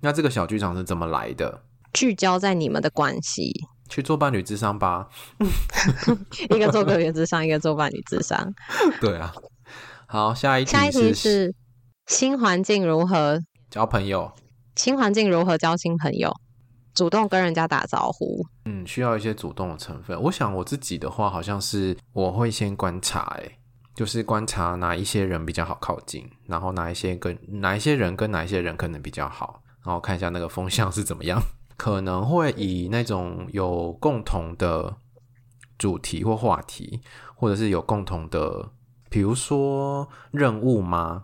[0.00, 1.62] 那这个小剧场是怎么来的？
[1.92, 3.52] 聚焦在你们的关系，
[3.88, 5.08] 去做伴侣智商吧。
[6.50, 8.52] 一个做个人智商，一个做伴侣智商。
[9.00, 9.32] 对啊。
[10.06, 11.54] 好，下一题是下一题是
[12.06, 14.30] 新环境如何交朋友？
[14.76, 16.30] 新环境如何交新朋友？
[16.94, 18.46] 主动跟人家打招呼。
[18.66, 20.20] 嗯，需要一些主动的成分。
[20.22, 23.58] 我想我自己的话，好像是我会先观察，诶，
[23.94, 31.40] 就是观察哪一些人比较好靠近，然后哪一些跟哪一些人跟哪一些人可能比较好，然后看一下那个风向是怎么样。
[31.76, 34.96] 可能会以那种有共同的
[35.78, 37.00] 主题或话题，
[37.34, 38.70] 或者是有共同的。
[39.08, 41.22] 比如说任务吗？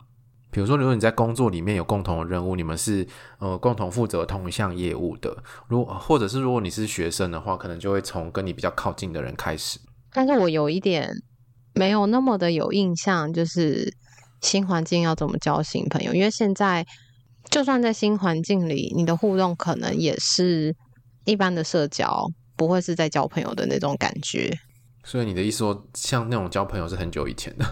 [0.52, 3.06] 比如说，如果你在工作里面有共同的任务，你们是
[3.38, 5.34] 呃共同负责同一项业务的。
[5.66, 9.80] 如果或者是如果你是学生的话，可能就会从跟你比较靠近的人开始。
[10.12, 11.10] 但是我有一点
[11.72, 13.90] 没有那么的有印象，就是
[14.42, 16.12] 新环境要怎么交新朋友？
[16.12, 16.86] 因为现在
[17.50, 20.76] 就算在新环境里，你的互动可能也是
[21.24, 24.52] 一般的社交，不会是在交朋友的那种感觉。
[25.02, 27.64] 所以你的意思说，像那种交朋友是很久以前的，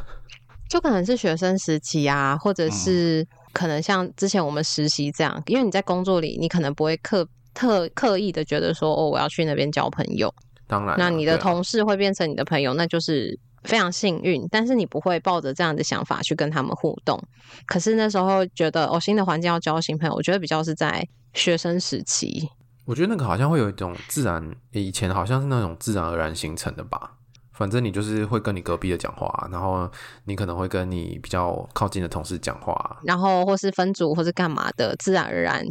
[0.71, 10.33] 就可能是学生时期啊，或者是可能像之前我们实习这样，嗯、因为你在工作里，你可能不会刻特刻意的觉得说，哦，我要去那边交朋友。
[10.69, 14.47] 当然，那你的同事会变成你的朋友，啊、那就是非常幸运。
[14.49, 17.21] 但是你不会抱着这样的想法去跟他们互动。
[17.67, 21.05] 可是那时候觉得，哦，新的环境要交新朋友，我觉得比较是在
[21.35, 22.49] 学生时期。
[22.85, 27.17] 我觉得那个好像会有一种自然，以前好像是那种自然而然形成的吧。
[27.61, 29.87] 反正你就是会跟你隔壁的讲话，然后
[30.25, 35.63] 你可能会跟你比较靠近的同事讲话，然后或是分组或是干嘛的，自然而然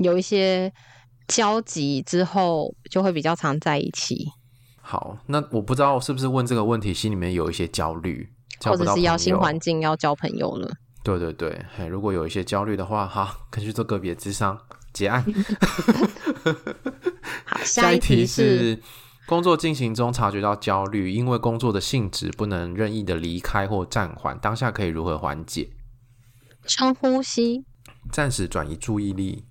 [0.00, 0.70] 有一些
[1.26, 4.26] 交集之后，就会比较常在一起。
[4.82, 8.28] 好，那我不知道是不是问这个问题，心里面有一些焦虑，
[8.62, 10.70] 或者是要新环境要交朋友了。
[11.02, 14.58] 对对对，如果有一些焦虑的话，哈，可以去做个别智商
[14.92, 15.24] 结案。
[17.46, 18.78] 好，下一题是。
[19.28, 25.68] 工作进行中察觉到焦虑，因为工作的性质不能任意的离开或暂缓，当下可以如何缓解？
[26.66, 27.62] 深呼吸，
[28.10, 29.44] 暂时转移注意力。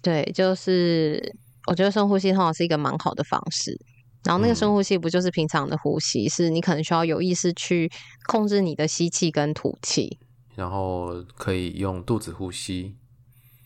[0.00, 1.34] 对，就是
[1.66, 3.76] 我觉得深呼吸通常是一个蛮好的方式。
[4.22, 7.90] 然后那个深呼吸不就是平常的呼吸，嗯、是你可能需要有意识去
[8.28, 10.20] 控制你的吸气跟吐气，
[10.54, 12.94] 然后可以用肚子呼吸。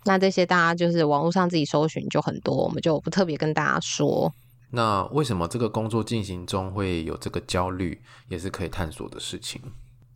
[0.07, 4.33] 那这些大家就是网络上自己搜寻就很多，我们就不特别跟大家说。
[4.73, 9.61] 那为什么这个工作进行中会有这个焦虑，也是可以探索的事情。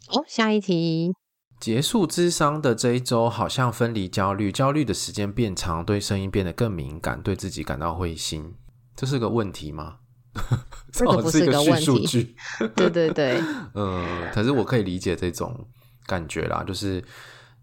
[0.09, 1.13] 哦，下一题。
[1.61, 8.55] 结束智商的这一周，好像分离焦虑，焦虑的时间变长，对声音变得更敏感，对自己感到灰心，
[8.95, 9.99] 这是个问题吗？
[10.93, 12.35] 这个不是一个问题。
[12.75, 13.41] 对对对。
[13.75, 15.67] 嗯，可是我可以理解这种
[16.07, 17.03] 感觉啦，就是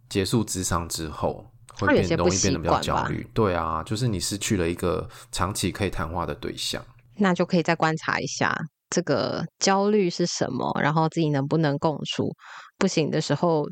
[0.09, 1.50] 结束智商之后。
[1.87, 6.83] 会变容易变得比较焦虑，对啊，就是你失去了一个长期可以谈话的对象，
[7.17, 8.55] 那就可以再观察一下
[8.89, 12.29] 这个焦虑是什么，然后自己能不能共处，
[12.77, 13.65] 不行的时候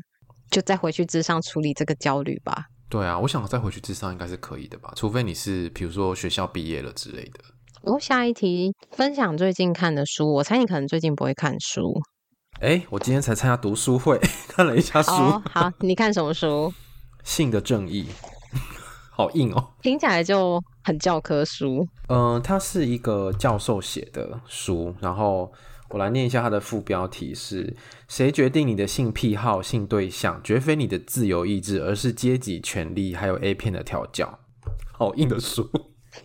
[0.50, 2.64] 就再回去智商处理这个焦虑吧。
[2.88, 7.40] 对啊，我想再回去智商应该是可以的吧，除非你是比如说学校毕业了之类的。
[7.82, 11.98] 哦，下一题，分享最近看的书，我猜你可能最近不会看书。
[12.60, 14.18] 哎，我今天才参加读书会，
[14.48, 15.12] 看了一下书。
[15.12, 16.70] 哦，好，你看什么书？
[17.24, 18.06] 性的正义，
[19.10, 19.72] 好硬哦！
[19.82, 21.86] 听起来就很教科书。
[22.08, 25.52] 嗯、呃，它是一个教授写的书，然后
[25.90, 27.76] 我来念一下它的副标题是：
[28.08, 34.38] 谁决定你的性癖好、性对象，绝非你的自由意志，而是阶级、权力还有 A 片的调教。
[34.92, 35.68] 好硬的书，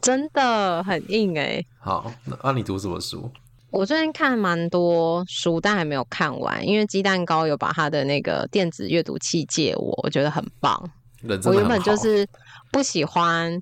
[0.02, 1.68] 真的很硬哎、欸。
[1.80, 3.32] 好，那、啊、你读什么书？
[3.76, 10.82] 我最近看蛮多书，但还没有看完，因为鸡蛋糕有把他的那个电子阅读器借我，我觉得很棒。
[11.22, 12.26] 很我原本就是
[12.72, 13.62] 不喜欢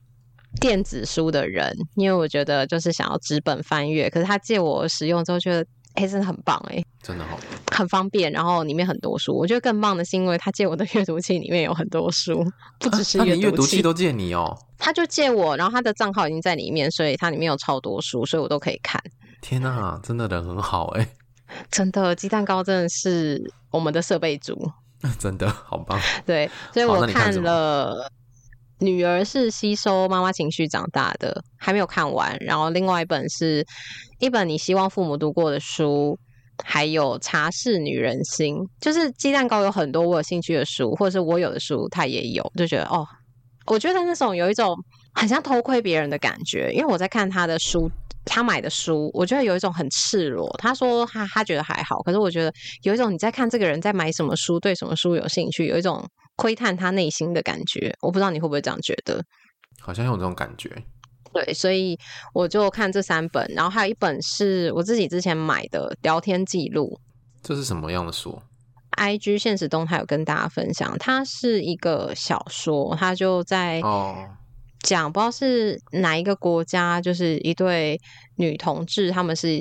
[0.61, 4.07] 电子书的人，因为我觉得就是想要纸本翻阅。
[4.07, 7.37] 可是他借我使用之后，觉得哎、欸，真的很棒哎，真的好，
[7.71, 8.31] 很方便。
[8.31, 12.43] 然后里面很多书，我觉得更棒的是，因为他借我的阅读器里面有很多书，
[12.79, 14.57] 不只是阅读器，都借你哦。
[14.77, 19.01] 他就借我，然后他的账号已经在里面，所以他里面有超多书，所以我都可以看。
[19.41, 21.07] 天呐，真的人很好哎！
[21.69, 24.57] 真的，鸡蛋糕真的是我们的设备组，
[25.19, 25.99] 真的好棒。
[26.25, 28.09] 对，所以我看了
[28.79, 32.35] 《女儿是吸收妈妈情绪长大的》，还没有看完。
[32.41, 33.65] 然后另外一本是
[34.19, 36.17] 一本你希望父母读过的书，
[36.63, 38.55] 还有《茶室女人心》。
[38.81, 43.07] 就是鸡蛋糕有很多我有兴趣的书，或者是我有的书，他也有，就觉得哦，
[43.67, 44.75] 我觉得那种有一种
[45.13, 46.71] 很像偷窥别人的感觉。
[46.73, 47.89] 因为我在看他的书，
[48.25, 50.53] 他买的书，我觉得有一种很赤裸。
[50.57, 52.51] 他说他他觉得还好，可是我觉得
[52.81, 56.05] 有一种你在看这个人在买什么书，对什么书有兴趣，有一种
[56.35, 57.95] 窥探他内心的感觉。
[58.01, 59.23] 我不知道你会不会这样觉得？
[59.79, 60.69] 好像有这种感觉。
[61.33, 61.97] 对，所以
[62.33, 66.99] 我就看这三本，然后还有一本是我自己之前买的聊天记录。
[67.41, 68.39] 这是什么样的书
[68.97, 73.81] ？IG 现实动态有跟大家分享，它是一个小说，它就在
[74.83, 77.99] 讲不知道是哪一个国家，就是一对
[78.35, 79.59] 女同志，他们是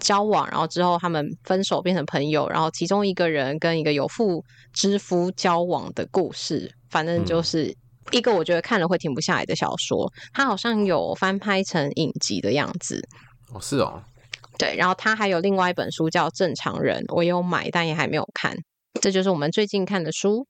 [0.00, 7.72] 交往，然后之后他们分手变成朋友，然后其中一个人跟一个有妇之夫交往的故事，反正就是
[8.10, 10.12] 一个我觉得看了会停不下来的小说。
[10.32, 13.06] 它好像有翻拍成影集的样子。
[13.52, 14.02] 哦，是哦。
[14.58, 18.54] 对，然后他还有另外一本书叫《正常人》，我有买，但也还没有看。
[19.00, 20.46] 这就是我们最近看的书。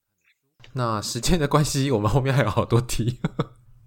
[0.73, 3.21] 那时间的关系，我们后面还有好多题。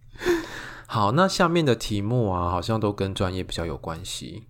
[0.87, 4.43] 好，那下面的题目啊，好像都跟专业比较有关系。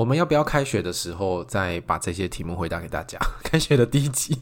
[0.00, 3.18] 我们要不要开学的时候再把这些题目回答给大家？
[3.44, 4.34] 开学的第一集。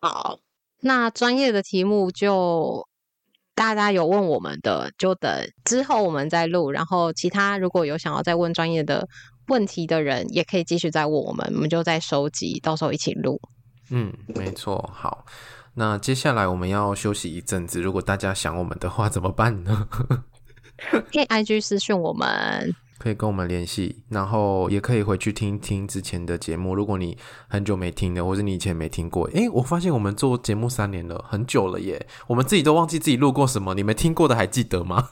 [0.00, 0.38] 好，
[0.80, 2.86] 那专业的题目就。
[3.54, 6.70] 大家有问我们的，就等之后我们再录。
[6.70, 9.08] 然后其他如果有想要再问专业的
[9.48, 13.40] 问题的人，也可以继续再问我们，我们就再收集，到时候一起录。
[13.88, 14.90] 嗯，没错。
[14.92, 15.24] 好，
[15.72, 17.80] 那接下来我们要休息一阵子。
[17.80, 19.88] 如果大家想我们的话，怎么办呢？
[20.90, 22.74] 可以 IG 私讯我们。
[22.98, 26.74] 可以跟我们联系，然后也可以回去听听之前的节目。
[26.74, 27.16] 如果你
[27.48, 33.74] 很久没听的，或是你以前没听过，诶，我发现我们做节目三年了，很久了耶，我们自己都忘记自己录过什么。
[33.74, 35.10] 你们听过的还记得吗？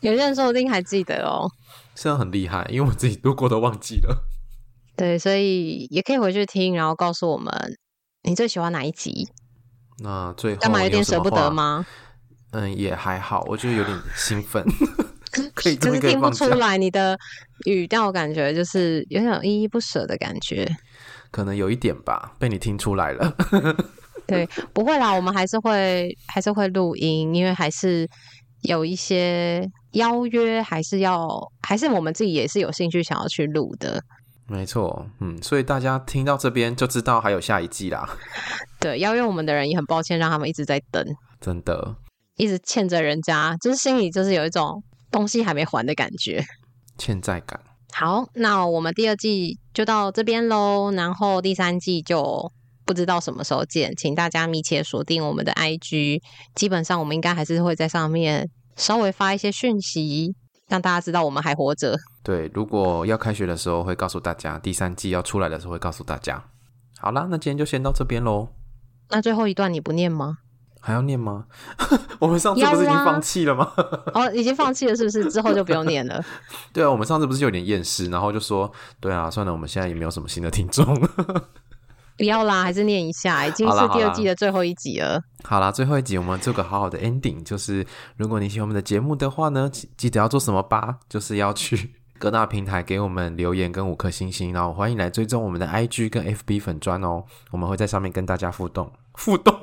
[0.00, 1.48] 有些人说不定还记得哦，
[1.94, 4.24] 这样很厉害，因为我自己录过都忘记了。
[4.96, 7.52] 对，所以也可以回去听，然后告诉我们
[8.22, 9.28] 你最喜欢哪一集。
[10.00, 11.86] 那最后干嘛有点舍不得吗？
[12.50, 14.64] 嗯，也还好，我觉得有点兴奋。
[15.54, 17.18] 可以，就是听不出来你的
[17.66, 20.68] 语调，感觉就是有点依依不舍的感觉，
[21.30, 23.34] 可能有一点吧，被你听出来了。
[24.26, 28.06] 对，不会啦，我们还是会还是会录音，因为还是
[28.62, 31.26] 有一些邀约，还是要
[31.62, 34.02] 还是我们自己也是有兴趣想要去录的。
[34.46, 38.08] 没错，嗯，所以大家听到这边就知道还有下一季啦。
[38.80, 41.04] 对，邀约我们的人也很抱歉，让他们一直在等，
[41.40, 41.96] 真的，
[42.36, 44.82] 一直欠着人家，就是心里就是有一种。
[45.10, 46.44] 东西还没还的感觉，
[46.96, 47.60] 欠债感。
[47.92, 52.52] 好，那我们第二季就到这边喽，然后第三季就
[52.84, 56.20] 不知道什么时候见，请大家密切锁定我们的 IG。
[56.54, 60.34] 基本上我们应该还是会在上面稍微发一些讯息，
[60.68, 61.98] 让大家知道我们还活着。
[62.22, 66.44] 对，如果要开学的时候会告诉大家，第三季要出来的时候会告诉大家。
[67.00, 68.48] 好啦，那今天就先到这边喽。
[69.08, 70.36] 那最后一段你不念吗？
[70.80, 71.44] 还要念吗？
[72.18, 73.72] 我们上次不是已经放弃了吗？
[74.14, 75.30] 哦，已经放弃了，是不是？
[75.30, 76.24] 之后就不用念了。
[76.72, 78.70] 对啊，我们上次不是有点厌世，然后就说，
[79.00, 80.86] 对啊，算了，我们现在也没有什么新的听众。
[82.16, 85.22] 不要啦，还是念一下，已经是第二季的最后一集了。
[85.44, 90.96] 好啦，最后一集我们做个好好的 ending，就是如果你喜欢我们的节目的话呢，记得要做什么吧？
[91.08, 97.22] 就是要去各大平台给我们留言跟五颗星星，然后欢迎来追踪我们的 IG 跟 FB 粉砖哦，
[97.52, 99.54] 我们会在上面跟大家互动互动。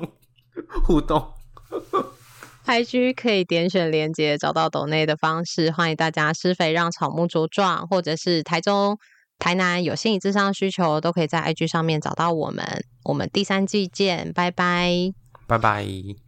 [0.84, 1.32] 互动
[2.66, 8.98] ，IG 可以点选连接找到抖内的方式，欢迎大家施肥让草木茁壮，或者是台中、
[9.38, 12.84] 台南有心理智商需求，都可以在 IG 上面找到我们。
[13.04, 15.12] 我们第三季见，拜拜，
[15.46, 16.25] 拜拜。